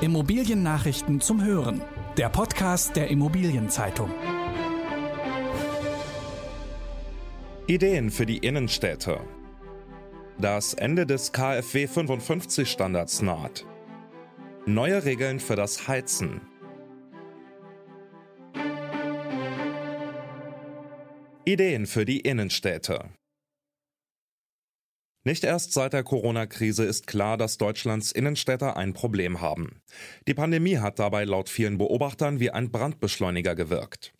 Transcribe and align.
Immobiliennachrichten 0.00 1.20
zum 1.20 1.44
Hören. 1.44 1.80
Der 2.16 2.28
Podcast 2.28 2.96
der 2.96 3.08
Immobilienzeitung. 3.08 4.10
Ideen 7.68 8.10
für 8.10 8.26
die 8.26 8.38
Innenstädte. 8.38 9.20
Das 10.38 10.74
Ende 10.74 11.06
des 11.06 11.32
KfW 11.32 11.86
55 11.86 12.68
Standards 12.68 13.22
naht. 13.22 13.64
Neue 14.66 15.04
Regeln 15.04 15.38
für 15.38 15.54
das 15.54 15.86
Heizen. 15.86 16.40
Ideen 21.44 21.86
für 21.86 22.04
die 22.04 22.20
Innenstädte. 22.20 23.10
Nicht 25.26 25.42
erst 25.42 25.72
seit 25.72 25.94
der 25.94 26.02
Corona-Krise 26.02 26.84
ist 26.84 27.06
klar, 27.06 27.38
dass 27.38 27.56
Deutschlands 27.56 28.12
Innenstädte 28.12 28.76
ein 28.76 28.92
Problem 28.92 29.40
haben. 29.40 29.80
Die 30.28 30.34
Pandemie 30.34 30.76
hat 30.78 30.98
dabei 30.98 31.24
laut 31.24 31.48
vielen 31.48 31.78
Beobachtern 31.78 32.40
wie 32.40 32.50
ein 32.50 32.70
Brandbeschleuniger 32.70 33.54
gewirkt. 33.54 34.12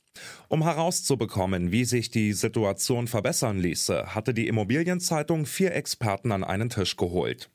Um 0.49 0.63
herauszubekommen, 0.63 1.73
wie 1.73 1.85
sich 1.85 2.11
die 2.11 2.33
Situation 2.33 3.07
verbessern 3.07 3.59
ließe, 3.59 4.15
hatte 4.15 4.33
die 4.33 4.49
Immobilienzeitung 4.49 5.45
vier 5.45 5.75
Experten 5.75 6.33
an 6.33 6.43
einen 6.43 6.71
Tisch 6.71 6.97
geholt. 6.97 7.51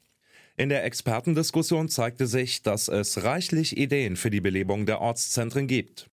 In 0.55 0.69
der 0.69 0.83
Expertendiskussion 0.83 1.89
zeigte 1.89 2.27
sich, 2.27 2.61
dass 2.61 2.87
es 2.87 3.23
reichlich 3.23 3.77
Ideen 3.77 4.15
für 4.15 4.29
die 4.29 4.41
Belebung 4.41 4.85
der 4.85 5.01
Ortszentren 5.01 5.67
gibt. 5.67 6.09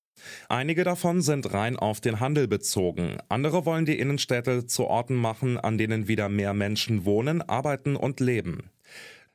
Einige 0.48 0.84
davon 0.84 1.20
sind 1.22 1.52
rein 1.52 1.76
auf 1.76 2.00
den 2.00 2.20
Handel 2.20 2.48
bezogen, 2.48 3.18
andere 3.28 3.66
wollen 3.66 3.86
die 3.86 3.98
Innenstädte 3.98 4.66
zu 4.66 4.86
Orten 4.86 5.14
machen, 5.14 5.58
an 5.58 5.78
denen 5.78 6.08
wieder 6.08 6.28
mehr 6.28 6.54
Menschen 6.54 7.04
wohnen, 7.04 7.42
arbeiten 7.42 7.96
und 7.96 8.20
leben. 8.20 8.70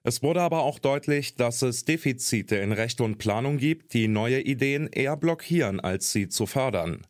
Es 0.04 0.24
wurde 0.24 0.42
aber 0.42 0.64
auch 0.64 0.80
deutlich, 0.80 1.36
dass 1.36 1.62
es 1.62 1.86
Defizite 1.86 2.56
in 2.56 2.72
Recht 2.72 3.02
und 3.02 3.20
Planung 3.20 3.58
gibt, 3.58 3.94
die 3.94 4.08
neue 4.08 4.42
Ideen 4.42 4.88
eher 4.88 5.16
blockieren, 5.16 5.80
als 5.80 6.12
sie 6.12 6.28
zu 6.28 6.48
fördern. 6.48 7.02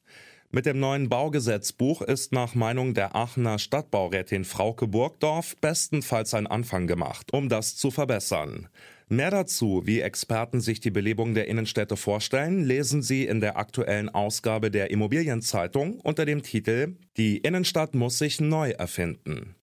Mit 0.54 0.66
dem 0.66 0.82
neuen 0.82 1.08
Baugesetzbuch 1.08 2.02
ist 2.02 2.34
nach 2.34 2.56
Meinung 2.56 2.94
der 2.94 3.16
Aachener 3.16 3.58
Stadtbaurätin 3.58 4.44
Frauke 4.44 4.86
Burgdorf 4.86 5.56
bestenfalls 5.62 6.34
ein 6.34 6.46
Anfang 6.46 6.88
gemacht, 6.88 7.32
um 7.32 7.48
das 7.48 7.78
zu 7.78 7.90
verbessern. 7.90 8.68
Mehr 9.12 9.30
dazu, 9.30 9.82
wie 9.84 10.00
Experten 10.00 10.62
sich 10.62 10.80
die 10.80 10.90
Belebung 10.90 11.34
der 11.34 11.50
Innenstädte 11.50 11.98
vorstellen, 11.98 12.64
lesen 12.64 13.02
Sie 13.02 13.26
in 13.26 13.42
der 13.42 13.58
aktuellen 13.58 14.08
Ausgabe 14.08 14.72
der 14.72 14.90
Immobilienzeitung 14.90 16.00
unter 16.00 16.24
dem 16.24 16.44
Titel 16.44 16.96
Die 17.18 17.40
Innenstadt 17.40 17.94
muss 17.94 18.20
sich 18.20 18.40
neu 18.40 18.70
erfinden. 18.70 19.56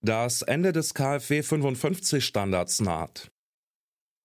Das 0.00 0.42
Ende 0.42 0.70
des 0.70 0.94
KfW 0.94 1.42
55 1.42 2.24
Standards 2.24 2.80
naht. 2.80 3.32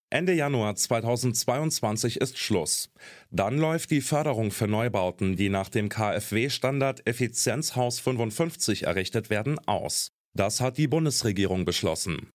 Ende 0.08 0.32
Januar 0.32 0.76
2022 0.76 2.20
ist 2.20 2.38
Schluss. 2.38 2.90
Dann 3.32 3.58
läuft 3.58 3.90
die 3.90 4.02
Förderung 4.02 4.52
für 4.52 4.68
Neubauten, 4.68 5.34
die 5.34 5.48
nach 5.48 5.68
dem 5.68 5.88
KfW-Standard 5.88 7.04
Effizienzhaus 7.08 7.98
55 7.98 8.84
errichtet 8.84 9.30
werden, 9.30 9.58
aus. 9.66 10.12
Das 10.32 10.60
hat 10.60 10.78
die 10.78 10.86
Bundesregierung 10.86 11.64
beschlossen. 11.64 12.30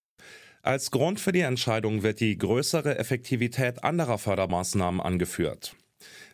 Als 0.64 0.92
Grund 0.92 1.20
für 1.20 1.32
die 1.32 1.42
Entscheidung 1.42 2.04
wird 2.04 2.20
die 2.20 2.38
größere 2.38 3.00
Effektivität 3.00 3.84
anderer 3.84 4.20
Fördermaßnahmen 4.20 5.02
angeführt. 5.02 5.76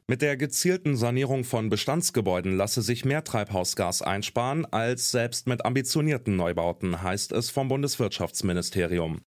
Mit 0.10 0.22
der 0.22 0.36
gezielten 0.36 0.98
Sanierung 0.98 1.46
von 1.46 1.70
Bestandsgebäuden 1.70 2.56
lasse 2.56 2.82
sich 2.82 3.06
mehr 3.06 3.24
Treibhausgas 3.24 4.02
einsparen 4.02 4.66
als 4.66 5.12
selbst 5.12 5.48
mit 5.48 5.66
ambitionierten 5.66 6.36
Neubauten, 6.36 7.02
heißt 7.02 7.32
es 7.32 7.50
vom 7.50 7.70
Bundeswirtschaftsministerium. 7.70 9.22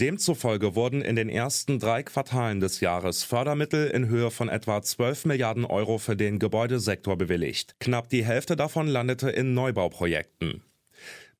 Demzufolge 0.00 0.74
wurden 0.74 1.02
in 1.02 1.14
den 1.14 1.28
ersten 1.28 1.78
drei 1.78 2.02
Quartalen 2.02 2.58
des 2.58 2.80
Jahres 2.80 3.22
Fördermittel 3.22 3.88
in 3.88 4.08
Höhe 4.08 4.32
von 4.32 4.48
etwa 4.48 4.82
12 4.82 5.24
Milliarden 5.26 5.64
Euro 5.64 5.98
für 5.98 6.16
den 6.16 6.40
Gebäudesektor 6.40 7.16
bewilligt. 7.16 7.76
Knapp 7.78 8.08
die 8.08 8.24
Hälfte 8.24 8.56
davon 8.56 8.88
landete 8.88 9.30
in 9.30 9.54
Neubauprojekten. 9.54 10.62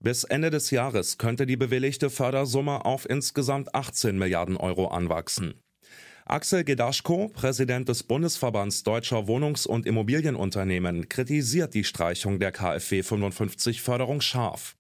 Bis 0.01 0.25
Ende 0.25 0.51
des 0.51 0.71
Jahres 0.71 1.19
könnte 1.19 1.47
die 1.47 1.57
bewilligte 1.57 2.11
Fördersumme 2.11 2.85
auf 2.85 3.09
insgesamt 3.09 3.75
18 3.75 4.19
Milliarden 4.19 4.57
Euro 4.57 4.89
anwachsen. 4.89 5.55
Axel 6.27 6.65
Gedaschko, 6.65 7.29
Präsident 7.29 7.89
des 7.89 8.03
Bundesverbands 8.03 8.83
Deutscher 8.83 9.27
Wohnungs- 9.27 9.67
und 9.67 9.85
Immobilienunternehmen, 9.85 11.09
kritisiert 11.09 11.75
die 11.75 11.85
Streichung 11.85 12.39
der 12.39 12.51
KfW 12.51 13.03
55 13.03 13.83
Förderung 13.83 14.23
scharf. 14.23 14.77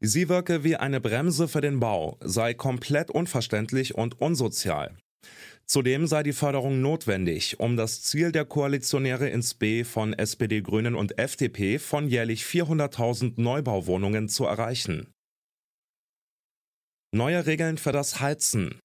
Sie 0.00 0.28
wirke 0.28 0.62
wie 0.62 0.76
eine 0.76 1.00
Bremse 1.00 1.48
für 1.48 1.60
den 1.60 1.80
Bau, 1.80 2.16
sei 2.22 2.54
komplett 2.54 3.10
unverständlich 3.10 3.96
und 3.96 4.20
unsozial. 4.20 4.96
Zudem 5.66 6.06
sei 6.06 6.22
die 6.22 6.32
Förderung 6.32 6.80
notwendig, 6.80 7.60
um 7.60 7.76
das 7.76 8.02
Ziel 8.02 8.32
der 8.32 8.46
Koalitionäre 8.46 9.28
ins 9.28 9.52
B 9.52 9.84
von 9.84 10.14
SPD, 10.14 10.62
Grünen 10.62 10.94
und 10.94 11.18
FDP 11.18 11.78
von 11.78 12.08
jährlich 12.08 12.44
400.000 12.44 13.34
Neubauwohnungen 13.36 14.30
zu 14.30 14.46
erreichen. 14.46 15.12
Neue 17.14 17.46
Regeln 17.46 17.76
für 17.76 17.92
das 17.92 18.20
Heizen. 18.20 18.80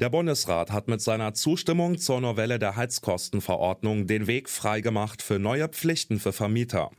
Der 0.00 0.08
Bundesrat 0.08 0.72
hat 0.72 0.88
mit 0.88 1.00
seiner 1.00 1.34
Zustimmung 1.34 1.98
zur 1.98 2.20
Novelle 2.20 2.58
der 2.58 2.76
Heizkostenverordnung 2.76 4.06
den 4.06 4.26
Weg 4.26 4.48
freigemacht 4.48 5.22
für 5.22 5.38
neue 5.38 5.68
Pflichten 5.68 6.18
für 6.18 6.32
Vermieter. 6.32 6.90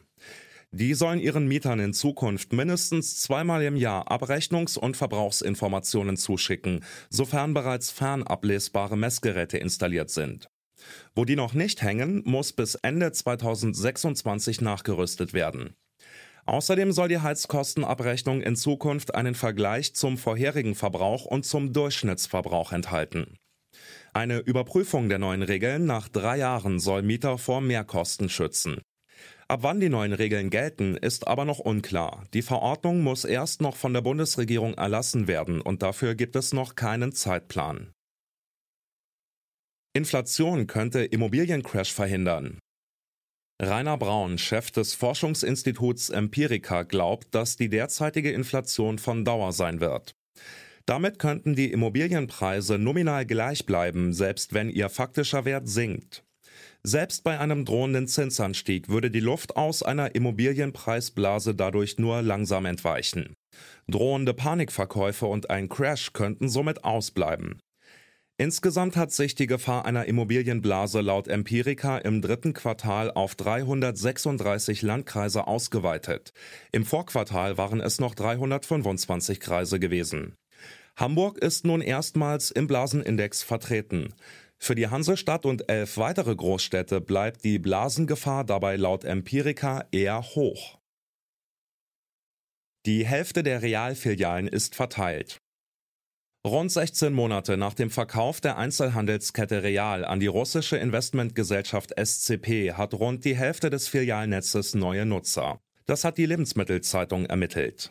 Die 0.78 0.94
sollen 0.94 1.22
ihren 1.22 1.47
Mietern 1.47 1.80
in 1.80 1.94
Zukunft 1.94 2.52
mindestens 2.52 3.22
zweimal 3.22 3.63
im 3.63 3.78
Jahr 3.78 4.12
Abrechnungs- 4.12 4.78
und 4.78 4.97
Verbrauchsinformationen 4.97 6.18
zuschicken, 6.18 6.84
sofern 7.09 7.53
bereits 7.53 7.91
fernablesbare 7.91 8.97
Messgeräte 8.97 9.58
installiert 9.58 10.09
sind. 10.09 10.50
Wo 11.16 11.24
die 11.24 11.38
noch 11.38 11.53
nicht 11.53 11.81
hängen, 11.81 12.24
muss 12.25 12.52
bis 12.52 12.75
Ende 12.75 13.13
2026 13.13 14.59
nachgerüstet 14.59 15.31
werden. 15.31 15.75
Außerdem 16.46 16.92
soll 16.92 17.07
die 17.07 17.19
Heizkostenabrechnung 17.19 18.42
in 18.42 18.57
Zukunft 18.57 19.16
einen 19.16 19.34
Vergleich 19.34 19.96
zum 19.96 20.18
vorherigen 20.18 20.75
Verbrauch 20.75 21.24
und 21.24 21.46
zum 21.46 21.72
Durchschnittsverbrauch 21.72 22.74
enthalten. 22.74 23.38
Eine 24.12 24.40
Überprüfung 24.40 25.07
der 25.07 25.19
neuen 25.19 25.42
Regeln 25.42 25.86
nach 25.86 26.09
drei 26.09 26.36
Jahren 26.36 26.81
soll 26.81 27.02
Mieter 27.02 27.38
vor 27.38 27.62
Mehrkosten 27.62 28.28
schützen. 28.28 28.81
Ab 29.47 29.59
wann 29.61 29.79
die 29.79 29.89
neuen 29.89 30.13
Regeln 30.13 30.50
gelten, 30.50 30.97
ist 30.97 31.28
aber 31.28 31.45
noch 31.45 31.59
unklar. 31.59 32.23
Die 32.33 32.41
Verordnung 32.41 33.03
muss 33.03 33.25
erst 33.25 33.61
noch 33.61 33.75
von 33.75 33.94
der 33.94 34.01
Bundesregierung 34.01 34.73
erlassen 34.73 35.28
werden 35.28 35.61
und 35.61 35.83
dafür 35.83 36.16
gibt 36.16 36.35
es 36.35 36.51
noch 36.51 36.75
keinen 36.75 37.13
Zeitplan. 37.13 37.94
Inflation 39.94 40.66
könnte 40.66 41.06
Immobiliencrash 41.06 41.94
verhindern. 41.94 42.59
Rainer 43.61 43.97
Braun, 43.97 44.38
Chef 44.38 44.72
des 44.72 44.95
Forschungsinstituts 44.95 46.09
Empirica, 46.09 46.83
glaubt, 46.83 47.33
dass 47.33 47.56
die 47.56 47.69
derzeitige 47.69 48.31
Inflation 48.31 48.97
von 48.97 49.23
Dauer 49.23 49.53
sein 49.53 49.79
wird. 49.79 50.16
Damit 50.85 51.19
könnten 51.19 51.56
die 51.56 51.72
Immobilienpreise 51.72 52.77
nominal 52.77 53.25
gleich 53.25 53.66
bleiben, 53.66 54.12
selbst 54.12 54.53
wenn 54.53 54.69
ihr 54.69 54.89
faktischer 54.89 55.45
Wert 55.45 55.69
sinkt. 55.69 56.25
Selbst 56.88 57.23
bei 57.23 57.40
einem 57.40 57.66
drohenden 57.66 58.07
Zinsanstieg 58.07 58.90
würde 58.90 59.09
die 59.09 59.19
Luft 59.19 59.57
aus 59.57 59.81
einer 59.81 60.13
Immobilienpreisblase 60.13 61.56
dadurch 61.56 61.97
nur 61.97 62.22
langsam 62.22 62.68
entweichen. 62.68 63.34
Drohende 63.88 64.35
Panikverkäufe 64.35 65.25
und 65.25 65.50
ein 65.50 65.68
Crash 65.68 66.13
könnten 66.13 66.47
somit 66.47 66.84
ausbleiben. 66.84 67.59
Insgesamt 68.38 68.97
hat 68.97 69.12
sich 69.12 69.34
die 69.34 69.47
Gefahr 69.47 69.85
einer 69.85 70.06
Immobilienblase 70.06 71.01
laut 71.01 71.28
Empirica 71.28 71.97
im 71.97 72.22
dritten 72.22 72.53
Quartal 72.53 73.09
auf 73.09 73.34
336 73.34 74.84
Landkreise 74.84 75.47
ausgeweitet. 75.47 76.34
Im 76.72 76.85
Vorquartal 76.85 77.57
waren 77.57 77.81
es 77.81 78.00
noch 78.00 78.13
325 78.13 79.40
Kreise 79.40 79.79
gewesen. 79.79 80.35
Hamburg 80.97 81.39
ist 81.39 81.65
nun 81.65 81.81
erstmals 81.81 82.51
im 82.51 82.68
Blasenindex 82.68 83.44
vertreten. 83.44 84.13
Für 84.57 84.75
die 84.75 84.88
Hansestadt 84.88 85.46
und 85.46 85.69
elf 85.69 85.98
weitere 85.98 86.36
Großstädte 86.36 87.02
bleibt 87.02 87.44
die 87.44 87.60
Blasengefahr 87.60 88.44
dabei 88.44 88.78
laut 88.78 89.04
Empirica 89.04 89.86
eher 89.92 90.22
hoch. 90.22 90.80
Die 92.86 93.06
Hälfte 93.06 93.42
der 93.42 93.62
Realfilialen 93.62 94.48
ist 94.48 94.75
verteilt. 94.75 95.42
Rund 96.46 96.72
16 96.72 97.12
Monate 97.12 97.57
nach 97.57 97.74
dem 97.74 97.90
Verkauf 97.90 98.40
der 98.40 98.57
Einzelhandelskette 98.57 99.63
Real 99.63 100.06
an 100.06 100.19
die 100.19 100.28
russische 100.28 100.78
Investmentgesellschaft 100.78 101.94
SCP 102.00 102.74
hat 102.74 102.94
rund 102.94 103.25
die 103.25 103.36
Hälfte 103.36 103.72
des 103.72 103.88
Filialnetzes 103.88 104.75
neue 104.75 105.08
Nutzer. 105.08 105.60
Das 105.88 106.04
hat 106.04 106.19
die 106.19 106.28
Lebensmittelzeitung 106.28 107.25
ermittelt. 107.25 107.90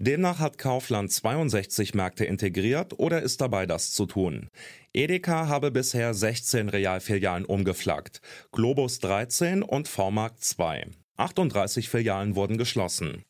Demnach 0.00 0.38
hat 0.38 0.58
Kaufland 0.58 1.10
62 1.10 1.92
Märkte 1.92 2.24
integriert 2.24 2.96
oder 3.00 3.20
ist 3.20 3.40
dabei, 3.40 3.66
das 3.66 3.92
zu 3.92 4.06
tun. 4.06 4.48
Edeka 4.94 5.48
habe 5.48 5.72
bisher 5.72 6.14
16 6.14 6.68
Realfilialen 6.68 7.44
umgeflaggt, 7.44 8.20
Globus 8.52 9.00
13 9.00 9.64
und 9.64 9.88
V-Markt 9.88 10.44
2. 10.44 10.86
38 11.16 11.88
Filialen 11.88 12.36
wurden 12.36 12.58
geschlossen. 12.58 13.24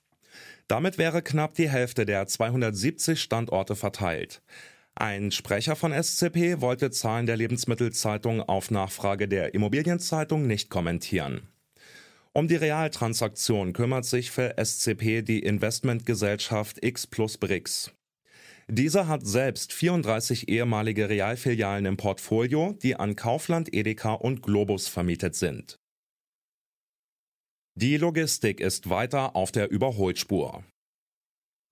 Damit 0.66 0.98
wäre 0.98 1.22
knapp 1.22 1.54
die 1.54 1.70
Hälfte 1.70 2.04
der 2.04 2.26
270 2.26 3.18
Standorte 3.18 3.74
verteilt. 3.74 4.42
Ein 4.94 5.30
Sprecher 5.30 5.74
von 5.74 5.92
SCP 5.92 6.60
wollte 6.60 6.90
Zahlen 6.90 7.24
der 7.24 7.38
Lebensmittelzeitung 7.38 8.42
auf 8.42 8.70
Nachfrage 8.70 9.26
der 9.26 9.54
Immobilienzeitung 9.54 10.46
nicht 10.46 10.68
kommentieren. 10.68 11.48
Um 12.38 12.46
die 12.46 12.54
Realtransaktion 12.54 13.72
kümmert 13.72 14.04
sich 14.04 14.30
für 14.30 14.54
SCP 14.64 15.22
die 15.22 15.40
Investmentgesellschaft 15.40 16.84
X 16.84 17.04
Plus 17.04 17.36
Brix. 17.36 17.92
Dieser 18.68 19.08
hat 19.08 19.26
selbst 19.26 19.72
34 19.72 20.48
ehemalige 20.48 21.08
Realfilialen 21.08 21.84
im 21.84 21.96
Portfolio, 21.96 22.76
die 22.80 22.94
an 22.94 23.16
Kaufland, 23.16 23.74
Edeka 23.74 24.12
und 24.12 24.44
Globus 24.44 24.86
vermietet 24.86 25.34
sind. 25.34 25.80
Die 27.74 27.96
Logistik 27.96 28.60
ist 28.60 28.88
weiter 28.88 29.34
auf 29.34 29.50
der 29.50 29.72
Überholspur. 29.72 30.62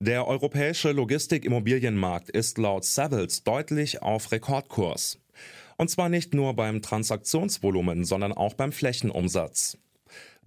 Der 0.03 0.27
europäische 0.27 0.91
Logistikimmobilienmarkt 0.91 2.29
ist 2.29 2.59
laut 2.59 2.85
Savills 2.85 3.45
deutlich 3.45 4.03
auf 4.03 4.33
Rekordkurs. 4.33 5.21
Und 5.77 5.91
zwar 5.91 6.09
nicht 6.09 6.35
nur 6.35 6.55
beim 6.57 6.83
Transaktionsvolumen, 6.83 8.05
sondern 8.05 8.33
auch 8.33 8.55
beim 8.55 8.73
Flächenumsatz. 8.73 9.79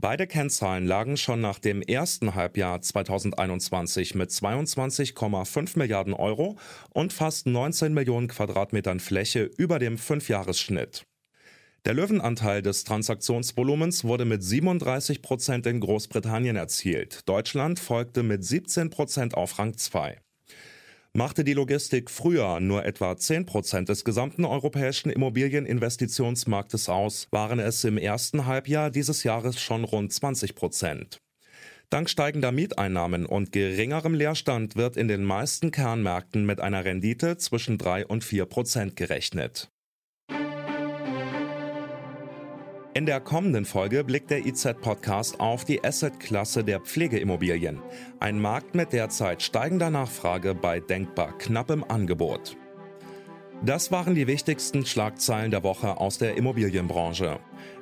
Beide 0.01 0.27
Kennzahlen 0.27 0.87
lagen 0.87 1.17
schon 1.17 1.41
nach 1.41 1.59
dem 1.59 1.81
ersten 1.81 2.33
Halbjahr 2.33 2.79
2021 2.79 4.15
mit 4.15 4.29
22,5 4.29 5.77
Milliarden 5.77 6.13
Euro 6.13 6.57
und 6.91 7.11
fast 7.11 7.47
19 7.47 7.93
Millionen 7.93 8.29
Quadratmetern 8.29 9.01
Fläche 9.01 9.43
über 9.57 9.77
dem 9.77 9.97
Fünfjahresschnitt. 9.97 11.05
Der 11.83 11.93
Löwenanteil 11.93 12.61
des 12.61 12.85
Transaktionsvolumens 12.85 14.05
wurde 14.05 14.23
mit 14.23 14.41
37 14.41 15.21
Prozent 15.21 15.65
in 15.65 15.81
Großbritannien 15.81 16.55
erzielt. 16.55 17.27
Deutschland 17.27 17.77
folgte 17.77 18.23
mit 18.23 18.45
17 18.45 18.89
Prozent 18.89 19.35
auf 19.35 19.59
Rang 19.59 19.75
2. 19.75 20.17
Machte 21.13 21.43
die 21.43 21.53
Logistik 21.53 22.11
früher 22.11 22.59
nur 22.59 22.85
etwa 22.85 23.17
10 23.17 23.47
Prozent 23.47 23.89
des 23.89 24.05
gesamten 24.05 24.45
europäischen 24.45 25.09
Immobilieninvestitionsmarktes 25.09 26.87
aus, 26.87 27.27
waren 27.31 27.59
es 27.59 27.83
im 27.83 27.97
ersten 27.97 28.45
Halbjahr 28.45 28.91
dieses 28.91 29.23
Jahres 29.23 29.59
schon 29.59 29.85
rund 29.85 30.13
20 30.13 30.53
Prozent. 30.53 31.19
Dank 31.89 32.11
steigender 32.11 32.51
Mieteinnahmen 32.51 33.25
und 33.25 33.51
geringerem 33.51 34.13
Leerstand 34.13 34.75
wird 34.75 34.97
in 34.97 35.07
den 35.07 35.23
meisten 35.23 35.71
Kernmärkten 35.71 36.45
mit 36.45 36.61
einer 36.61 36.85
Rendite 36.85 37.37
zwischen 37.37 37.79
3 37.79 38.05
und 38.05 38.23
4 38.23 38.45
Prozent 38.45 38.95
gerechnet. 38.95 39.71
In 42.99 43.05
der 43.05 43.21
kommenden 43.21 43.63
Folge 43.63 44.03
blickt 44.03 44.29
der 44.29 44.45
IZ-Podcast 44.45 45.39
auf 45.39 45.63
die 45.63 45.81
Assetklasse 45.81 46.65
der 46.65 46.81
Pflegeimmobilien. 46.81 47.79
Ein 48.19 48.41
Markt 48.41 48.75
mit 48.75 48.91
derzeit 48.91 49.41
steigender 49.41 49.89
Nachfrage 49.89 50.53
bei 50.53 50.81
denkbar 50.81 51.37
knappem 51.37 51.85
Angebot. 51.85 52.57
Das 53.63 53.89
waren 53.93 54.15
die 54.15 54.27
wichtigsten 54.27 54.85
Schlagzeilen 54.85 55.49
der 55.49 55.63
Woche 55.63 55.95
aus 55.95 56.17
der 56.17 56.35
Immobilienbranche. 56.35 57.39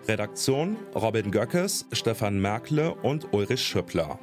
Redaktion 0.08 0.78
Robin 0.94 1.32
Göckes, 1.32 1.88
Stefan 1.94 2.40
Merkle 2.40 2.94
und 2.94 3.34
Ulrich 3.34 3.64
Schüppler. 3.64 4.20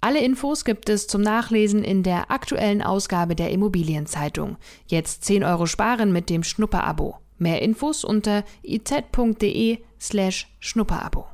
Alle 0.00 0.20
Infos 0.20 0.64
gibt 0.64 0.88
es 0.88 1.08
zum 1.08 1.20
Nachlesen 1.20 1.84
in 1.84 2.02
der 2.02 2.30
aktuellen 2.30 2.80
Ausgabe 2.80 3.36
der 3.36 3.50
Immobilienzeitung. 3.50 4.56
Jetzt 4.86 5.24
10 5.24 5.44
Euro 5.44 5.66
sparen 5.66 6.10
mit 6.10 6.30
dem 6.30 6.42
Schnupper-Abo. 6.42 7.18
Mehr 7.40 7.62
Infos 7.62 8.04
unter 8.04 8.44
iz.de 8.62 9.78
slash 9.98 10.46
Schnupperabo. 10.60 11.29